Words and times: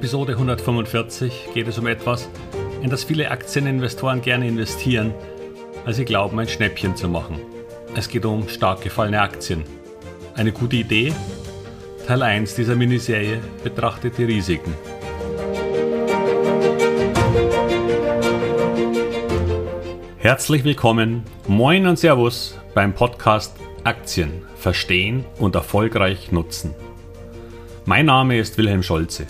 Episode 0.00 0.32
145 0.32 1.50
geht 1.52 1.68
es 1.68 1.76
um 1.76 1.86
etwas, 1.86 2.30
in 2.80 2.88
das 2.88 3.04
viele 3.04 3.30
Aktieninvestoren 3.30 4.22
gerne 4.22 4.48
investieren, 4.48 5.12
weil 5.84 5.92
sie 5.92 6.06
glauben, 6.06 6.38
ein 6.38 6.48
Schnäppchen 6.48 6.96
zu 6.96 7.06
machen. 7.06 7.38
Es 7.94 8.08
geht 8.08 8.24
um 8.24 8.48
stark 8.48 8.80
gefallene 8.80 9.20
Aktien. 9.20 9.62
Eine 10.34 10.52
gute 10.52 10.76
Idee? 10.76 11.12
Teil 12.06 12.22
1 12.22 12.54
dieser 12.54 12.76
Miniserie 12.76 13.42
betrachtet 13.62 14.16
die 14.16 14.24
Risiken. 14.24 14.72
Herzlich 20.16 20.64
willkommen, 20.64 21.24
moin 21.46 21.86
und 21.86 21.98
Servus 21.98 22.58
beim 22.72 22.94
Podcast 22.94 23.54
Aktien 23.84 24.44
verstehen 24.56 25.26
und 25.38 25.56
erfolgreich 25.56 26.32
nutzen. 26.32 26.74
Mein 27.84 28.06
Name 28.06 28.38
ist 28.38 28.56
Wilhelm 28.56 28.82
Scholze. 28.82 29.26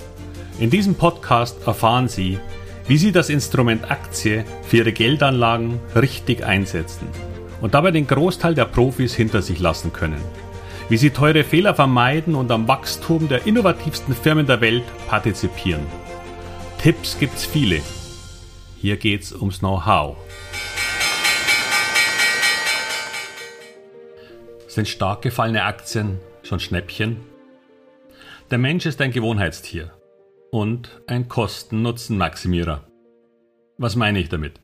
In 0.61 0.69
diesem 0.69 0.95
Podcast 0.95 1.67
erfahren 1.67 2.07
Sie, 2.07 2.39
wie 2.87 2.99
Sie 2.99 3.13
das 3.13 3.31
Instrument 3.31 3.91
Aktie 3.91 4.45
für 4.63 4.77
Ihre 4.77 4.93
Geldanlagen 4.93 5.81
richtig 5.97 6.45
einsetzen 6.45 7.09
und 7.63 7.73
dabei 7.73 7.93
den 7.93 8.07
Großteil 8.07 8.55
der 8.55 8.67
Profis 8.67 9.15
hinter 9.15 9.41
sich 9.41 9.59
lassen 9.59 9.91
können. 9.95 10.21
Wie 10.91 10.99
Sie 10.99 11.09
teure 11.09 11.45
Fehler 11.45 11.75
vermeiden 11.75 12.35
und 12.35 12.51
am 12.51 12.69
Wachstum 12.69 13.27
der 13.27 13.47
innovativsten 13.47 14.15
Firmen 14.15 14.45
der 14.45 14.61
Welt 14.61 14.85
partizipieren. 15.09 15.87
Tipps 16.77 17.19
gibt's 17.19 17.47
viele. 17.47 17.81
Hier 18.77 18.99
geht's 18.99 19.33
ums 19.33 19.61
Know-how. 19.61 20.19
Sind 24.67 24.89
stark 24.89 25.23
gefallene 25.23 25.63
Aktien 25.63 26.19
schon 26.43 26.61
Schnäppchen? 26.61 27.17
Der 28.51 28.59
Mensch 28.59 28.85
ist 28.85 29.01
ein 29.01 29.11
Gewohnheitstier 29.11 29.91
und 30.51 31.01
ein 31.07 31.29
Kosten-Nutzen-Maximierer. 31.29 32.87
Was 33.79 33.97
meine 33.97 34.19
ich 34.19 34.29
damit? 34.29 34.61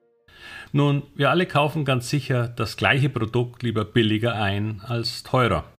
Nun, 0.73 1.03
wir 1.15 1.31
alle 1.31 1.47
kaufen 1.47 1.85
ganz 1.85 2.11
sicher 2.11 2.49
das 2.49 2.77
gleiche 2.77 3.09
Produkt 3.09 3.63
lieber 3.63 3.85
billiger 3.85 4.35
ein 4.35 4.81
als 4.85 5.23
teurer. 5.23 5.73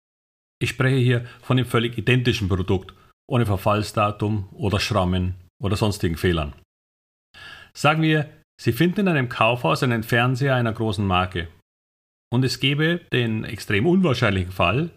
Ich 0.59 0.69
spreche 0.69 0.97
hier 0.97 1.25
von 1.41 1.58
dem 1.58 1.66
völlig 1.66 1.97
identischen 1.97 2.50
Produkt, 2.50 2.94
ohne 3.30 3.45
Verfallsdatum 3.45 4.50
oder 4.53 4.80
Schrammen 4.80 5.35
oder 5.61 5.75
sonstigen 5.75 6.17
Fehlern. 6.17 6.53
Sagen 7.73 8.02
wir, 8.02 8.30
Sie 8.59 8.72
finden 8.72 9.02
in 9.02 9.08
einem 9.09 9.30
Kaufhaus 9.30 9.83
einen 9.83 10.02
Fernseher 10.02 10.55
einer 10.55 10.73
großen 10.73 11.05
Marke. 11.05 11.47
Und 12.33 12.44
es 12.44 12.59
gäbe 12.59 13.02
den 13.13 13.44
extrem 13.44 13.85
unwahrscheinlichen 13.85 14.52
Fall, 14.52 14.89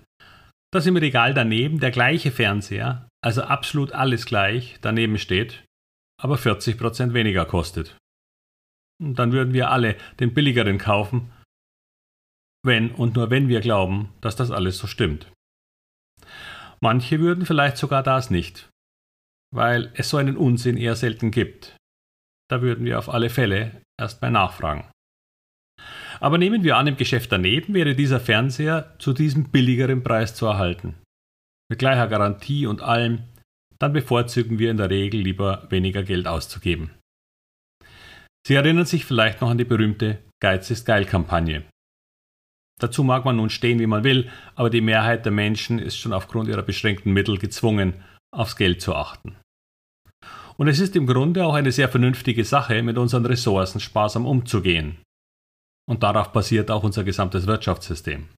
dass 0.72 0.86
im 0.86 0.97
Regal 0.97 1.34
daneben 1.34 1.78
der 1.78 1.91
gleiche 1.91 2.31
Fernseher 2.31 3.06
also 3.23 3.43
absolut 3.43 3.93
alles 3.93 4.25
gleich, 4.27 4.79
daneben 4.81 5.19
steht, 5.19 5.65
aber 6.21 6.37
40% 6.37 7.13
weniger 7.13 7.45
kostet. 7.45 7.97
dann 9.03 9.33
würden 9.33 9.55
wir 9.55 9.71
alle 9.71 9.97
den 10.21 10.35
billigeren 10.35 10.77
kaufen, 10.77 11.33
wenn 12.62 12.91
und 12.91 13.17
nur 13.17 13.31
wenn 13.31 13.49
wir 13.49 13.61
glauben, 13.61 14.12
dass 14.21 14.37
das 14.37 14.51
alles 14.51 14.77
so 14.77 14.87
stimmt. 14.87 15.33
Manche 16.81 17.19
würden 17.19 17.47
vielleicht 17.47 17.79
sogar 17.79 18.03
das 18.03 18.31
nicht, 18.31 18.69
weil 19.55 19.91
es 19.95 20.11
so 20.11 20.19
einen 20.19 20.37
Unsinn 20.37 20.77
eher 20.77 20.97
selten 20.97 21.31
gibt. 21.31 21.77
Da 22.51 22.61
würden 22.61 22.84
wir 22.84 22.99
auf 22.99 23.09
alle 23.09 23.31
Fälle 23.31 23.83
erst 23.99 24.21
mal 24.21 24.31
nachfragen. 24.31 24.91
Aber 26.21 26.37
nehmen 26.37 26.62
wir 26.62 26.77
an, 26.77 26.87
im 26.87 26.97
Geschäft 26.97 27.33
daneben 27.33 27.73
wäre 27.73 27.95
dieser 27.95 28.21
Fernseher 28.21 28.95
zu 28.99 29.15
diesem 29.15 29.51
billigeren 29.51 30.03
Preis 30.03 30.34
zu 30.34 30.45
erhalten 30.45 30.95
mit 31.71 31.79
gleicher 31.79 32.09
Garantie 32.09 32.67
und 32.67 32.83
allem, 32.83 33.23
dann 33.79 33.93
bevorzugen 33.93 34.59
wir 34.59 34.71
in 34.71 34.77
der 34.77 34.91
Regel 34.91 35.21
lieber 35.21 35.67
weniger 35.71 36.03
Geld 36.03 36.27
auszugeben. 36.27 36.91
Sie 38.47 38.55
erinnern 38.55 38.87
sich 38.87 39.05
vielleicht 39.05 39.41
noch 39.41 39.50
an 39.50 39.59
die 39.59 39.65
berühmte 39.65 40.19
Geiz 40.43 40.71
ist 40.71 40.87
geil 40.87 41.05
Kampagne. 41.05 41.65
Dazu 42.81 43.05
mag 43.05 43.27
man 43.27 43.37
nun 43.37 43.50
stehen, 43.50 43.78
wie 43.78 43.87
man 43.87 44.05
will, 44.05 44.31
aber 44.55 44.71
die 44.71 44.81
Mehrheit 44.81 45.27
der 45.27 45.33
Menschen 45.33 45.78
ist 45.78 45.99
schon 45.99 46.15
aufgrund 46.15 46.49
ihrer 46.49 46.62
beschränkten 46.62 47.12
Mittel 47.12 47.37
gezwungen, 47.37 48.03
aufs 48.34 48.56
Geld 48.56 48.81
zu 48.81 48.94
achten. 48.94 49.37
Und 50.56 50.69
es 50.69 50.81
ist 50.81 50.97
im 50.97 51.06
Grunde 51.06 51.44
auch 51.44 51.55
eine 51.55 51.73
sehr 51.73 51.91
vernünftige 51.91 52.44
Sache, 52.44 52.83
mit 52.83 52.97
unseren 52.97 53.27
Ressourcen 53.27 53.81
sparsam 53.81 54.27
umzugehen. 54.27 54.97
Und 55.87 56.03
darauf 56.03 56.33
basiert 56.33 56.71
auch 56.71 56.83
unser 56.83 57.05
gesamtes 57.05 57.47
Wirtschaftssystem. 57.47 58.28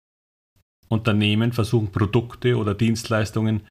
Unternehmen 0.92 1.52
versuchen 1.52 1.90
Produkte 1.90 2.58
oder 2.58 2.74
Dienstleistungen 2.74 3.66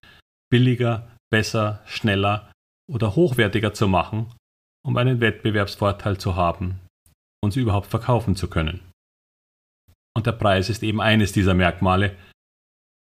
billiger, 0.52 1.08
besser, 1.32 1.84
schneller 1.86 2.52
oder 2.92 3.16
hochwertiger 3.16 3.74
zu 3.76 3.88
machen, 3.88 4.34
um 4.84 4.98
einen 4.98 5.22
Wettbewerbsvorteil 5.22 6.18
zu 6.18 6.36
haben 6.36 6.80
und 7.44 7.52
sie 7.52 7.62
überhaupt 7.62 7.88
verkaufen 7.88 8.36
zu 8.36 8.50
können. 8.50 8.82
Und 10.18 10.26
der 10.26 10.32
Preis 10.34 10.70
ist 10.70 10.82
eben 10.82 11.00
eines 11.00 11.32
dieser 11.32 11.54
Merkmale, 11.54 12.18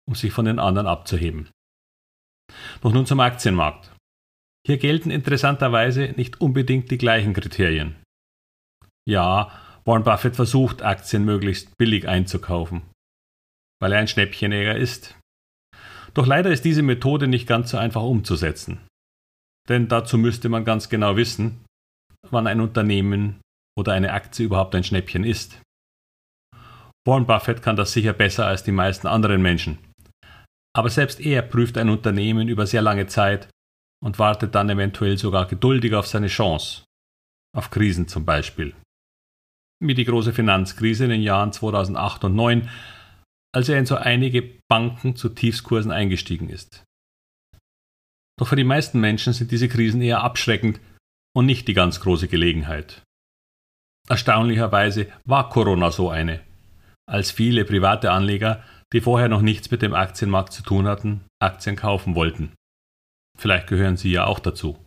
um 0.07 0.13
sich 0.13 0.31
von 0.31 0.45
den 0.45 0.59
anderen 0.59 0.87
abzuheben. 0.87 1.49
Doch 2.81 2.93
nun 2.93 3.07
zum 3.07 3.19
Aktienmarkt. 3.19 3.91
Hier 4.67 4.77
gelten 4.77 5.09
interessanterweise 5.09 6.13
nicht 6.15 6.39
unbedingt 6.39 6.91
die 6.91 6.99
gleichen 6.99 7.33
Kriterien. 7.33 7.95
Ja, 9.09 9.51
Warren 9.83 10.03
Buffett 10.03 10.35
versucht, 10.35 10.83
Aktien 10.83 11.25
möglichst 11.25 11.75
billig 11.77 12.07
einzukaufen 12.07 12.83
weil 13.81 13.91
er 13.91 13.99
ein 13.99 14.07
Schnäppchenjäger 14.07 14.75
ist. 14.75 15.17
Doch 16.13 16.27
leider 16.27 16.51
ist 16.51 16.63
diese 16.63 16.83
Methode 16.83 17.27
nicht 17.27 17.47
ganz 17.47 17.71
so 17.71 17.77
einfach 17.77 18.03
umzusetzen. 18.03 18.79
Denn 19.67 19.87
dazu 19.87 20.17
müsste 20.17 20.49
man 20.49 20.65
ganz 20.65 20.89
genau 20.89 21.15
wissen, 21.15 21.65
wann 22.29 22.47
ein 22.47 22.61
Unternehmen 22.61 23.41
oder 23.77 23.93
eine 23.93 24.13
Aktie 24.13 24.45
überhaupt 24.45 24.75
ein 24.75 24.83
Schnäppchen 24.83 25.23
ist. 25.23 25.61
Warren 27.07 27.25
Buffett 27.25 27.63
kann 27.63 27.75
das 27.75 27.93
sicher 27.93 28.13
besser 28.13 28.45
als 28.45 28.63
die 28.63 28.71
meisten 28.71 29.07
anderen 29.07 29.41
Menschen. 29.41 29.79
Aber 30.75 30.89
selbst 30.89 31.19
er 31.19 31.41
prüft 31.41 31.77
ein 31.77 31.89
Unternehmen 31.89 32.47
über 32.47 32.67
sehr 32.67 32.81
lange 32.81 33.07
Zeit 33.07 33.49
und 34.03 34.19
wartet 34.19 34.55
dann 34.55 34.69
eventuell 34.69 35.17
sogar 35.17 35.47
geduldig 35.47 35.93
auf 35.95 36.07
seine 36.07 36.27
Chance. 36.27 36.83
Auf 37.55 37.71
Krisen 37.71 38.07
zum 38.07 38.25
Beispiel. 38.25 38.75
Wie 39.83 39.95
die 39.95 40.05
große 40.05 40.33
Finanzkrise 40.33 41.05
in 41.05 41.09
den 41.09 41.21
Jahren 41.21 41.51
2008 41.51 42.23
und 42.25 42.35
2009 42.35 42.69
als 43.53 43.69
er 43.69 43.77
in 43.77 43.85
so 43.85 43.95
einige 43.95 44.41
Banken 44.69 45.15
zu 45.15 45.29
Tiefskursen 45.29 45.91
eingestiegen 45.91 46.49
ist. 46.49 46.83
Doch 48.39 48.47
für 48.47 48.55
die 48.55 48.63
meisten 48.63 48.99
Menschen 48.99 49.33
sind 49.33 49.51
diese 49.51 49.67
Krisen 49.67 50.01
eher 50.01 50.23
abschreckend 50.23 50.79
und 51.35 51.45
nicht 51.45 51.67
die 51.67 51.73
ganz 51.73 51.99
große 51.99 52.27
Gelegenheit. 52.27 53.03
Erstaunlicherweise 54.09 55.11
war 55.25 55.49
Corona 55.49 55.91
so 55.91 56.09
eine, 56.09 56.41
als 57.07 57.31
viele 57.31 57.65
private 57.65 58.11
Anleger, 58.11 58.63
die 58.93 59.01
vorher 59.01 59.29
noch 59.29 59.41
nichts 59.41 59.71
mit 59.71 59.81
dem 59.81 59.93
Aktienmarkt 59.93 60.53
zu 60.53 60.63
tun 60.63 60.87
hatten, 60.87 61.25
Aktien 61.41 61.75
kaufen 61.75 62.15
wollten. 62.15 62.53
Vielleicht 63.37 63.67
gehören 63.67 63.97
Sie 63.97 64.11
ja 64.11 64.25
auch 64.25 64.39
dazu. 64.39 64.83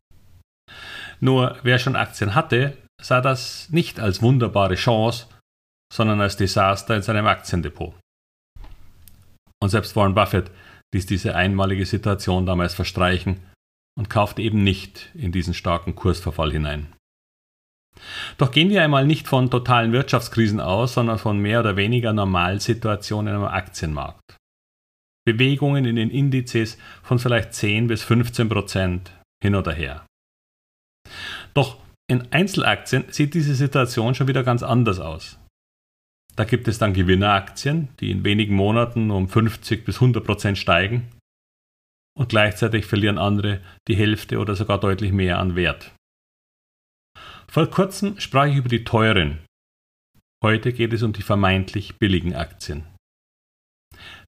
Nur 1.21 1.59
wer 1.63 1.79
schon 1.79 1.97
Aktien 1.97 2.35
hatte, 2.35 2.77
sah 3.01 3.21
das 3.21 3.71
nicht 3.71 4.01
als 4.01 4.21
wunderbare 4.21 4.75
Chance, 4.75 5.29
sondern 5.93 6.21
als 6.21 6.37
Desaster 6.37 6.97
in 6.97 7.03
seinem 7.03 7.27
Aktiendepot. 7.27 7.95
Und 9.65 9.71
selbst 9.71 9.97
Warren 9.97 10.15
Buffett 10.15 10.51
ließ 10.95 11.07
diese 11.07 11.37
einmalige 11.37 11.87
Situation 11.87 12.45
damals 12.45 12.75
verstreichen 12.75 13.41
und 13.99 14.11
kaufte 14.11 14.43
eben 14.43 14.63
nicht 14.63 15.09
in 15.15 15.33
diesen 15.33 15.55
starken 15.55 15.95
Kursverfall 15.95 16.53
hinein. 16.53 16.93
Doch 18.37 18.51
gehen 18.51 18.69
wir 18.69 18.83
einmal 18.83 19.07
nicht 19.07 19.27
von 19.27 19.51
totalen 19.51 19.93
Wirtschaftskrisen 19.93 20.61
aus, 20.61 20.93
sondern 20.93 21.19
von 21.19 21.39
mehr 21.39 21.61
oder 21.61 21.79
weniger 21.79 22.13
Normalsituationen 22.13 23.35
am 23.35 23.45
Aktienmarkt. 23.45 24.37
Bewegungen 25.27 25.87
in 25.87 25.97
den 25.97 26.11
Indizes 26.11 26.77
von 27.03 27.19
vielleicht 27.19 27.55
10 27.55 27.87
bis 27.87 28.03
15 28.03 28.51
Prozent 28.51 29.13
hin 29.43 29.55
oder 29.55 29.73
her. 29.73 30.05
Doch 31.55 31.79
in 32.07 32.31
Einzelaktien 32.33 33.05
sieht 33.09 33.33
diese 33.33 33.55
Situation 33.55 34.15
schon 34.15 34.29
wieder 34.29 34.45
ganz 34.45 34.63
anders 34.63 35.01
aus. 35.01 35.39
Da 36.37 36.45
gibt 36.45 36.67
es 36.67 36.79
dann 36.79 36.95
Gewinneraktien, 36.95 37.89
die 38.01 38.11
in 38.11 38.25
wenigen 38.25 38.57
Monaten 38.57 39.11
um 39.11 39.29
50 39.29 39.85
bis 39.85 39.97
100 39.97 40.25
Prozent 40.25 40.59
steigen 40.59 41.11
und 42.17 42.29
gleichzeitig 42.29 42.87
verlieren 42.87 43.19
andere 43.19 43.61
die 43.89 43.97
Hälfte 43.97 44.39
oder 44.39 44.57
sogar 44.57 44.81
deutlich 44.81 45.13
mehr 45.13 45.39
an 45.39 45.57
Wert. 45.57 45.95
Vor 47.47 47.69
kurzem 47.69 48.19
sprach 48.19 48.47
ich 48.47 48.57
über 48.57 48.69
die 48.69 48.85
teuren. 48.85 49.39
Heute 50.43 50.73
geht 50.73 50.93
es 50.93 51.03
um 51.03 51.13
die 51.13 51.23
vermeintlich 51.23 51.97
billigen 51.99 52.35
Aktien. 52.35 52.85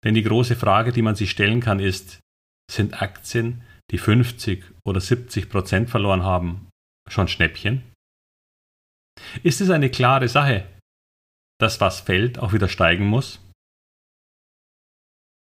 Denn 0.04 0.14
die 0.14 0.22
große 0.22 0.54
Frage, 0.54 0.92
die 0.92 1.02
man 1.02 1.16
sich 1.16 1.30
stellen 1.30 1.60
kann, 1.60 1.80
ist, 1.80 2.20
sind 2.70 3.02
Aktien, 3.02 3.62
die 3.90 3.98
50 3.98 4.64
oder 4.84 5.00
70 5.00 5.48
Prozent 5.48 5.90
verloren 5.90 6.22
haben, 6.22 6.68
schon 7.08 7.28
Schnäppchen? 7.28 7.82
Ist 9.42 9.60
es 9.60 9.70
eine 9.70 9.90
klare 9.90 10.28
Sache, 10.28 10.66
dass 11.58 11.80
was 11.80 12.00
fällt, 12.00 12.38
auch 12.38 12.52
wieder 12.52 12.68
steigen 12.68 13.06
muss? 13.06 13.40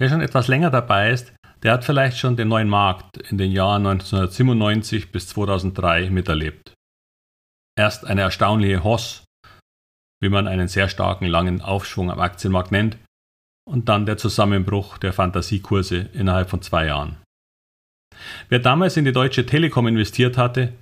Wer 0.01 0.09
schon 0.09 0.21
etwas 0.21 0.49
länger 0.49 0.71
dabei 0.71 1.11
ist, 1.11 1.33
der 1.63 1.73
hat 1.73 1.85
vielleicht 1.85 2.19
schon 2.19 2.37
den 2.37 2.49
neuen 2.49 2.69
Markt 2.69 3.17
in 3.17 3.37
den 3.37 3.51
Jahren 3.51 3.87
1997 3.87 5.11
bis 5.11 5.29
2003 5.29 6.11
miterlebt. 6.11 6.73
Erst 7.77 8.07
eine 8.07 8.21
erstaunliche 8.23 8.85
Hoss, 8.85 9.25
wie 10.23 10.29
man 10.29 10.47
einen 10.47 10.69
sehr 10.69 10.89
starken 10.89 11.27
langen 11.27 11.61
Aufschwung 11.61 12.11
am 12.11 12.21
Aktienmarkt 12.21 12.71
nennt, 12.71 12.97
und 13.69 13.89
dann 13.89 14.07
der 14.07 14.17
Zusammenbruch 14.17 14.99
der 14.99 15.13
Fantasiekurse 15.13 16.09
innerhalb 16.13 16.49
von 16.49 16.63
zwei 16.63 16.87
Jahren. 16.87 17.17
Wer 18.49 18.61
damals 18.61 18.97
in 18.97 19.05
die 19.05 19.13
Deutsche 19.13 19.47
Telekom 19.47 19.87
investiert 19.87 20.39
hatte, 20.39 20.73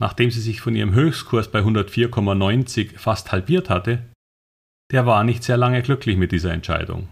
nachdem 0.00 0.30
sie 0.30 0.40
sich 0.40 0.60
von 0.60 0.74
ihrem 0.74 0.94
Höchstkurs 0.94 1.50
bei 1.50 1.60
104,90 1.60 2.98
fast 2.98 3.32
halbiert 3.32 3.70
hatte, 3.70 4.02
der 4.92 5.06
war 5.06 5.24
nicht 5.24 5.42
sehr 5.42 5.56
lange 5.56 5.82
glücklich 5.82 6.16
mit 6.16 6.32
dieser 6.32 6.52
Entscheidung. 6.52 7.08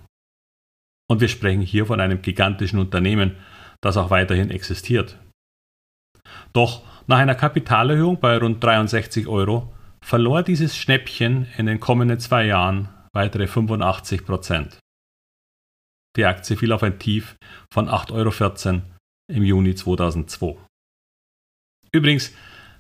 Und 1.09 1.21
wir 1.21 1.29
sprechen 1.29 1.61
hier 1.61 1.87
von 1.87 2.01
einem 2.01 2.23
gigantischen 2.23 2.79
Unternehmen, 2.79 3.37
das 3.81 3.97
auch 3.97 4.11
weiterhin 4.11 4.51
existiert. 4.51 5.19
Doch 6.53 6.83
nach 7.07 7.19
einer 7.19 7.35
Kapitalerhöhung 7.35 8.21
bei 8.21 8.39
rund 8.39 8.63
63 8.63 9.27
Euro 9.27 9.73
verlor 10.03 10.43
dieses 10.43 10.77
Schnäppchen 10.77 11.47
in 11.57 11.67
den 11.67 11.81
kommenden 11.81 12.21
zwei 12.21 12.47
Jahren 12.47 12.89
weitere 13.13 13.47
85 13.47 14.25
Prozent. 14.25 14.79
Die 16.17 16.25
Aktie 16.25 16.57
fiel 16.57 16.73
auf 16.73 16.83
ein 16.83 16.99
Tief 16.99 17.37
von 17.73 17.89
8,14 17.89 18.69
Euro 18.69 18.83
im 19.33 19.43
Juni 19.43 19.75
2002. 19.75 20.57
Übrigens 21.93 22.33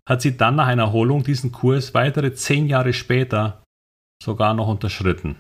hat 0.08 0.23
sie 0.23 0.37
dann 0.37 0.56
nach 0.56 0.67
einer 0.67 0.85
Erholung 0.85 1.25
diesen 1.25 1.50
Kurs 1.52 1.94
weitere 1.94 2.35
zehn 2.35 2.67
Jahre 2.67 2.93
später 2.93 3.63
sogar 4.22 4.55
noch 4.55 4.69
unterschritten. 4.69 5.37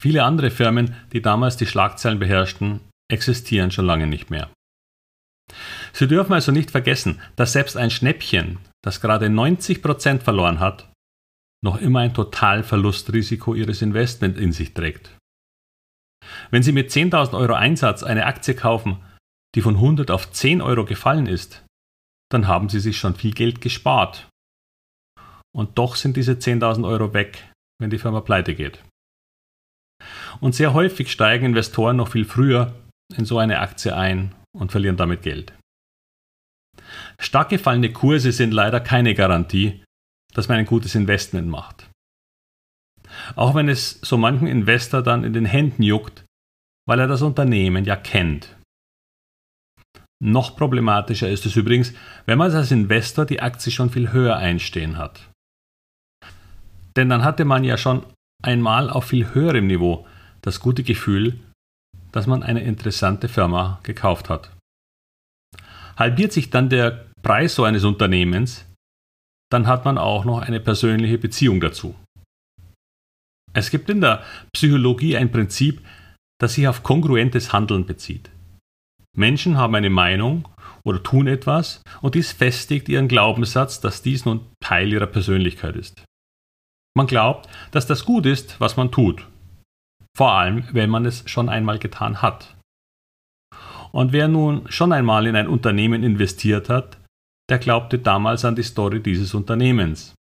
Viele 0.00 0.24
andere 0.24 0.50
Firmen, 0.50 0.94
die 1.12 1.22
damals 1.22 1.56
die 1.56 1.66
Schlagzeilen 1.66 2.18
beherrschten, 2.18 2.80
existieren 3.10 3.70
schon 3.70 3.86
lange 3.86 4.06
nicht 4.06 4.30
mehr. 4.30 4.50
Sie 5.92 6.08
dürfen 6.08 6.32
also 6.32 6.52
nicht 6.52 6.70
vergessen, 6.70 7.20
dass 7.36 7.52
selbst 7.52 7.76
ein 7.76 7.90
Schnäppchen, 7.90 8.58
das 8.82 9.00
gerade 9.00 9.26
90% 9.26 10.20
verloren 10.20 10.60
hat, 10.60 10.92
noch 11.64 11.80
immer 11.80 12.00
ein 12.00 12.14
Totalverlustrisiko 12.14 13.54
Ihres 13.54 13.82
Investments 13.82 14.38
in 14.38 14.52
sich 14.52 14.74
trägt. 14.74 15.16
Wenn 16.50 16.62
Sie 16.62 16.72
mit 16.72 16.90
10.000 16.90 17.34
Euro 17.34 17.54
Einsatz 17.54 18.02
eine 18.02 18.26
Aktie 18.26 18.54
kaufen, 18.54 19.02
die 19.54 19.62
von 19.62 19.76
100 19.76 20.10
auf 20.10 20.30
10 20.30 20.60
Euro 20.60 20.84
gefallen 20.84 21.26
ist, 21.26 21.64
dann 22.30 22.46
haben 22.46 22.68
Sie 22.68 22.80
sich 22.80 22.98
schon 22.98 23.14
viel 23.14 23.32
Geld 23.32 23.60
gespart. 23.60 24.28
Und 25.56 25.78
doch 25.78 25.96
sind 25.96 26.18
diese 26.18 26.32
10.000 26.32 26.86
Euro 26.86 27.14
weg, 27.14 27.50
wenn 27.80 27.88
die 27.88 27.98
Firma 27.98 28.20
pleite 28.20 28.54
geht. 28.54 28.84
Und 30.40 30.54
sehr 30.54 30.74
häufig 30.74 31.10
steigen 31.10 31.46
Investoren 31.46 31.96
noch 31.96 32.08
viel 32.08 32.26
früher 32.26 32.74
in 33.16 33.24
so 33.24 33.38
eine 33.38 33.60
Aktie 33.60 33.96
ein 33.96 34.34
und 34.54 34.70
verlieren 34.70 34.98
damit 34.98 35.22
Geld. 35.22 35.54
Stark 37.18 37.48
gefallene 37.48 37.90
Kurse 37.90 38.32
sind 38.32 38.52
leider 38.52 38.80
keine 38.80 39.14
Garantie, 39.14 39.82
dass 40.34 40.48
man 40.48 40.58
ein 40.58 40.66
gutes 40.66 40.94
Investment 40.94 41.48
macht. 41.48 41.88
Auch 43.34 43.54
wenn 43.54 43.70
es 43.70 43.98
so 44.02 44.18
manchen 44.18 44.48
Investor 44.48 45.02
dann 45.02 45.24
in 45.24 45.32
den 45.32 45.46
Händen 45.46 45.82
juckt, 45.82 46.26
weil 46.86 47.00
er 47.00 47.06
das 47.06 47.22
Unternehmen 47.22 47.86
ja 47.86 47.96
kennt. 47.96 48.54
Noch 50.22 50.54
problematischer 50.56 51.30
ist 51.30 51.46
es 51.46 51.56
übrigens, 51.56 51.94
wenn 52.26 52.36
man 52.36 52.52
als 52.52 52.70
Investor 52.70 53.24
die 53.24 53.40
Aktie 53.40 53.72
schon 53.72 53.88
viel 53.88 54.12
höher 54.12 54.36
einstehen 54.36 54.98
hat. 54.98 55.30
Denn 56.96 57.08
dann 57.08 57.24
hatte 57.24 57.44
man 57.44 57.62
ja 57.62 57.76
schon 57.76 58.04
einmal 58.42 58.90
auf 58.90 59.06
viel 59.06 59.34
höherem 59.34 59.66
Niveau 59.66 60.06
das 60.42 60.60
gute 60.60 60.82
Gefühl, 60.82 61.38
dass 62.12 62.26
man 62.26 62.42
eine 62.42 62.62
interessante 62.62 63.28
Firma 63.28 63.80
gekauft 63.82 64.30
hat. 64.30 64.50
Halbiert 65.96 66.32
sich 66.32 66.50
dann 66.50 66.68
der 66.68 67.06
Preis 67.22 67.54
so 67.54 67.64
eines 67.64 67.84
Unternehmens, 67.84 68.66
dann 69.50 69.66
hat 69.66 69.84
man 69.84 69.98
auch 69.98 70.24
noch 70.24 70.40
eine 70.40 70.60
persönliche 70.60 71.18
Beziehung 71.18 71.60
dazu. 71.60 71.94
Es 73.52 73.70
gibt 73.70 73.88
in 73.88 74.00
der 74.00 74.22
Psychologie 74.54 75.16
ein 75.16 75.30
Prinzip, 75.32 75.84
das 76.38 76.54
sich 76.54 76.68
auf 76.68 76.82
kongruentes 76.82 77.52
Handeln 77.52 77.86
bezieht. 77.86 78.30
Menschen 79.16 79.56
haben 79.56 79.74
eine 79.74 79.88
Meinung 79.88 80.46
oder 80.84 81.02
tun 81.02 81.26
etwas 81.26 81.82
und 82.02 82.14
dies 82.14 82.32
festigt 82.32 82.88
ihren 82.88 83.08
Glaubenssatz, 83.08 83.80
dass 83.80 84.02
dies 84.02 84.26
nun 84.26 84.46
Teil 84.60 84.92
ihrer 84.92 85.06
Persönlichkeit 85.06 85.74
ist. 85.74 86.04
Man 86.96 87.06
glaubt, 87.06 87.46
dass 87.72 87.86
das 87.86 88.06
gut 88.06 88.24
ist, 88.24 88.58
was 88.58 88.78
man 88.78 88.90
tut. 88.90 89.28
Vor 90.16 90.32
allem, 90.32 90.66
wenn 90.72 90.88
man 90.88 91.04
es 91.04 91.28
schon 91.28 91.50
einmal 91.50 91.78
getan 91.78 92.22
hat. 92.22 92.56
Und 93.92 94.12
wer 94.12 94.28
nun 94.28 94.70
schon 94.70 94.92
einmal 94.92 95.26
in 95.26 95.36
ein 95.36 95.46
Unternehmen 95.46 96.02
investiert 96.02 96.70
hat, 96.70 96.98
der 97.50 97.58
glaubte 97.58 97.98
damals 97.98 98.46
an 98.46 98.56
die 98.56 98.62
Story 98.62 99.02
dieses 99.02 99.34
Unternehmens. 99.34 100.14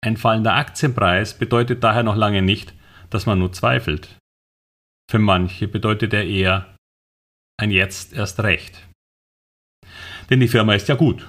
Ein 0.00 0.16
fallender 0.16 0.54
Aktienpreis 0.54 1.36
bedeutet 1.36 1.82
daher 1.82 2.04
noch 2.04 2.16
lange 2.16 2.40
nicht, 2.40 2.72
dass 3.10 3.26
man 3.26 3.40
nur 3.40 3.52
zweifelt. 3.52 4.16
Für 5.10 5.18
manche 5.18 5.66
bedeutet 5.66 6.14
er 6.14 6.24
eher 6.24 6.76
ein 7.60 7.72
Jetzt 7.72 8.12
erst 8.12 8.38
recht. 8.40 8.86
Denn 10.30 10.38
die 10.38 10.48
Firma 10.48 10.74
ist 10.74 10.86
ja 10.86 10.94
gut. 10.94 11.28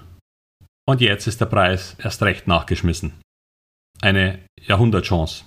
Und 0.88 1.02
jetzt 1.02 1.26
ist 1.26 1.42
der 1.42 1.48
Preis 1.48 1.96
erst 1.98 2.22
recht 2.22 2.46
nachgeschmissen. 2.48 3.14
Eine 4.01 4.40
Jahrhundertchance. 4.62 5.46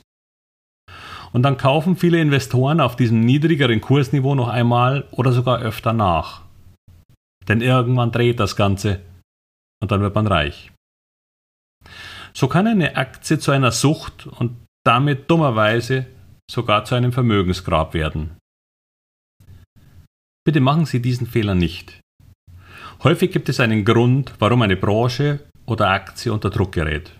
Und 1.32 1.43
dann 1.43 1.56
kaufen 1.56 1.96
viele 1.96 2.20
Investoren 2.20 2.81
auf 2.81 2.96
diesem 2.96 3.20
niedrigeren 3.20 3.81
Kursniveau 3.81 4.34
noch 4.34 4.49
einmal 4.49 5.08
oder 5.12 5.32
sogar 5.32 5.60
öfter 5.60 5.93
nach. 5.93 6.43
Denn 7.49 7.60
irgendwann 7.60 8.12
dreht 8.12 8.38
das 8.38 8.54
Ganze 8.56 9.00
und 9.81 9.90
dann 9.90 10.02
wird 10.02 10.14
man 10.14 10.26
reich. 10.26 10.70
So 12.34 12.49
kann 12.49 12.66
eine 12.66 12.96
Aktie 12.96 13.38
zu 13.38 13.50
einer 13.50 13.72
Sucht 13.72 14.26
und 14.26 14.56
damit 14.84 15.31
dummerweise 15.31 16.06
sogar 16.50 16.84
zu 16.84 16.94
einem 16.94 17.12
Vermögensgrab 17.12 17.94
werden. 17.94 18.37
Bitte 20.44 20.60
machen 20.60 20.87
Sie 20.87 21.00
diesen 21.00 21.26
Fehler 21.26 21.55
nicht. 21.55 22.00
Häufig 23.02 23.32
gibt 23.32 23.48
es 23.48 23.60
einen 23.60 23.84
Grund, 23.84 24.34
warum 24.38 24.62
eine 24.62 24.76
Branche 24.76 25.40
oder 25.66 25.90
Aktie 25.90 26.32
unter 26.32 26.50
Druck 26.50 26.72
gerät. 26.72 27.12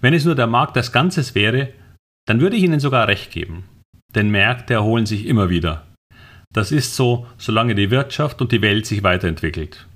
Wenn 0.00 0.14
es 0.14 0.24
nur 0.24 0.34
der 0.34 0.46
Markt 0.46 0.76
als 0.76 0.92
Ganzes 0.92 1.34
wäre, 1.34 1.72
dann 2.26 2.40
würde 2.40 2.56
ich 2.56 2.62
Ihnen 2.62 2.80
sogar 2.80 3.08
recht 3.08 3.30
geben. 3.30 3.64
Denn 4.14 4.30
Märkte 4.30 4.74
erholen 4.74 5.06
sich 5.06 5.26
immer 5.26 5.50
wieder. 5.50 5.86
Das 6.52 6.70
ist 6.70 6.94
so, 6.94 7.26
solange 7.36 7.74
die 7.74 7.90
Wirtschaft 7.90 8.40
und 8.40 8.52
die 8.52 8.62
Welt 8.62 8.86
sich 8.86 9.02
weiterentwickelt. 9.02 9.86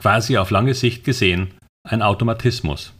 Quasi 0.00 0.38
auf 0.38 0.50
lange 0.50 0.74
Sicht 0.74 1.04
gesehen 1.04 1.54
ein 1.88 2.02
Automatismus. 2.02 2.94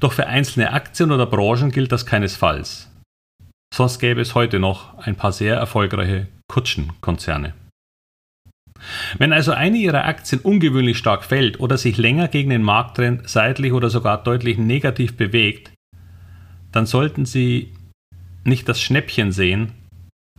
Doch 0.00 0.12
für 0.12 0.26
einzelne 0.26 0.72
Aktien 0.72 1.10
oder 1.10 1.26
Branchen 1.26 1.70
gilt 1.70 1.90
das 1.90 2.06
keinesfalls. 2.06 2.90
Sonst 3.74 3.98
gäbe 3.98 4.20
es 4.20 4.34
heute 4.34 4.58
noch 4.58 4.96
ein 4.98 5.16
paar 5.16 5.32
sehr 5.32 5.56
erfolgreiche 5.56 6.28
Kutschenkonzerne. 6.48 7.54
Wenn 9.18 9.32
also 9.32 9.52
eine 9.52 9.76
Ihrer 9.76 10.04
Aktien 10.04 10.40
ungewöhnlich 10.40 10.98
stark 10.98 11.24
fällt 11.24 11.60
oder 11.60 11.78
sich 11.78 11.96
länger 11.96 12.28
gegen 12.28 12.50
den 12.50 12.62
Markttrend 12.62 13.28
seitlich 13.28 13.72
oder 13.72 13.90
sogar 13.90 14.22
deutlich 14.22 14.58
negativ 14.58 15.16
bewegt, 15.16 15.72
dann 16.72 16.86
sollten 16.86 17.24
Sie 17.24 17.72
nicht 18.44 18.68
das 18.68 18.80
Schnäppchen 18.80 19.32
sehen, 19.32 19.72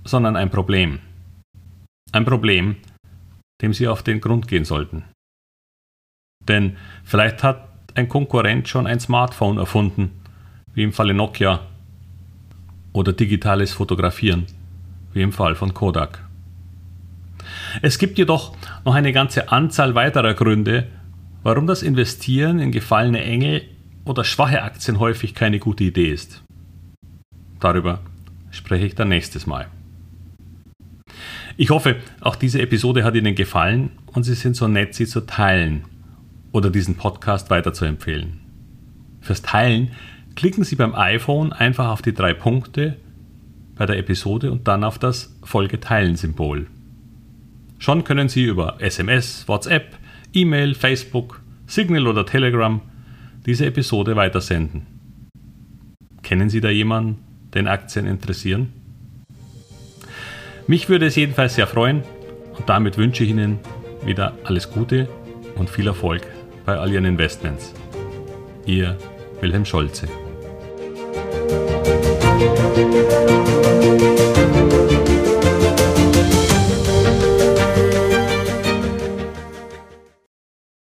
sondern 0.04 0.36
ein 0.36 0.50
Problem. 0.50 1.00
Ein 2.12 2.26
Problem, 2.26 2.78
dem 3.62 3.74
Sie 3.74 3.88
auf 3.88 4.04
den 4.04 4.22
Grund 4.22 4.48
gehen 4.48 4.66
sollten. 4.66 5.04
Denn 6.48 6.78
vielleicht 7.04 7.44
hat 7.44 7.68
ein 7.96 8.08
Konkurrent 8.08 8.68
schon 8.68 8.88
ein 8.88 9.00
Smartphone 9.00 9.58
erfunden, 9.58 10.22
wie 10.74 10.84
im 10.84 10.94
Falle 10.94 11.14
Nokia, 11.14 11.62
oder 12.94 13.14
digitales 13.14 13.74
Fotografieren, 13.74 14.48
wie 15.14 15.22
im 15.22 15.32
Fall 15.32 15.56
von 15.56 15.74
Kodak. 15.74 16.29
Es 17.82 17.98
gibt 17.98 18.18
jedoch 18.18 18.56
noch 18.86 18.96
eine 18.96 19.12
ganze 19.14 19.52
Anzahl 19.52 19.96
weiterer 19.96 20.34
Gründe, 20.34 20.88
warum 21.44 21.68
das 21.68 21.84
Investieren 21.84 22.60
in 22.60 22.72
gefallene 22.72 23.24
Engel 23.24 23.62
oder 24.06 24.24
schwache 24.24 24.64
Aktien 24.64 25.00
häufig 25.00 25.36
keine 25.36 25.60
gute 25.60 25.84
Idee 25.84 26.12
ist. 26.12 26.44
Darüber 27.60 28.00
spreche 28.52 28.86
ich 28.86 28.96
dann 28.96 29.10
nächstes 29.10 29.46
Mal. 29.46 29.68
Ich 31.58 31.70
hoffe, 31.72 31.98
auch 32.22 32.36
diese 32.36 32.62
Episode 32.62 33.04
hat 33.04 33.16
Ihnen 33.16 33.36
gefallen 33.36 33.92
und 34.14 34.24
Sie 34.24 34.34
sind 34.34 34.56
so 34.56 34.68
nett, 34.68 34.96
sie 34.96 35.06
zu 35.06 35.26
teilen 35.26 35.84
oder 36.52 36.70
diesen 36.70 36.96
Podcast 36.96 37.50
weiterzuempfehlen. 37.50 38.40
Fürs 39.22 39.42
Teilen 39.42 39.92
klicken 40.36 40.64
Sie 40.64 40.76
beim 40.76 40.96
iPhone 40.96 41.52
einfach 41.52 41.90
auf 41.90 42.02
die 42.02 42.14
drei 42.14 42.34
Punkte 42.34 42.96
bei 43.76 43.86
der 43.86 43.98
Episode 43.98 44.52
und 44.52 44.68
dann 44.68 44.84
auf 44.84 45.00
das 45.00 45.36
Folge 45.44 45.80
teilen 45.80 46.16
Symbol. 46.16 46.68
Schon 47.80 48.04
können 48.04 48.28
Sie 48.28 48.44
über 48.44 48.76
SMS, 48.80 49.48
WhatsApp, 49.48 49.96
E-Mail, 50.34 50.76
Facebook, 50.76 51.42
Signal 51.66 52.08
oder 52.08 52.26
Telegram 52.26 52.82
diese 53.46 53.66
Episode 53.66 54.18
weitersenden. 54.18 54.86
Kennen 56.22 56.50
Sie 56.50 56.60
da 56.60 56.70
jemanden, 56.70 57.20
den 57.54 57.68
Aktien 57.68 58.06
interessieren? 58.06 58.74
Mich 60.68 60.90
würde 60.90 61.08
es 61.08 61.16
jedenfalls 61.16 61.56
sehr 61.56 61.68
freuen 61.68 62.04
und 62.58 62.68
damit 62.68 62.98
wünsche 62.98 63.24
ich 63.24 63.30
Ihnen 63.30 63.60
wieder 64.06 64.34
alles 64.44 64.70
Gute 64.70 65.08
und 65.56 65.70
viel 65.70 65.88
Erfolg 65.88 66.28
bei 66.66 66.78
all 66.78 66.92
Ihren 66.92 67.06
Investments. 67.06 67.74
Ihr 68.66 68.98
Wilhelm 69.40 69.66
Scholze. 69.66 70.08